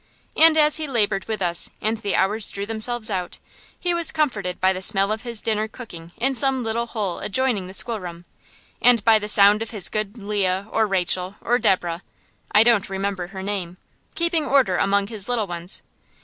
And 0.35 0.57
as 0.57 0.77
he 0.77 0.87
labored 0.87 1.25
with 1.25 1.43
us, 1.43 1.69
and 1.79 1.97
the 1.97 2.15
hours 2.15 2.49
drew 2.49 2.65
themselves 2.65 3.11
out, 3.11 3.37
he 3.79 3.93
was 3.93 4.11
comforted 4.11 4.59
by 4.59 4.73
the 4.73 4.81
smell 4.81 5.11
of 5.11 5.21
his 5.21 5.43
dinner 5.43 5.67
cooking 5.67 6.11
in 6.17 6.33
some 6.33 6.63
little 6.63 6.87
hole 6.87 7.19
adjoining 7.19 7.67
the 7.67 7.73
schoolroom, 7.75 8.25
and 8.81 9.03
by 9.05 9.19
the 9.19 9.27
sound 9.27 9.61
of 9.61 9.69
his 9.69 9.89
good 9.89 10.17
Leah 10.17 10.67
or 10.71 10.87
Rachel 10.87 11.35
or 11.39 11.59
Deborah 11.59 12.01
(I 12.51 12.63
don't 12.63 12.89
remember 12.89 13.27
her 13.27 13.43
name) 13.43 13.77
keeping 14.15 14.47
order 14.47 14.77
among 14.77 15.05
his 15.05 15.29
little 15.29 15.45
ones. 15.45 15.83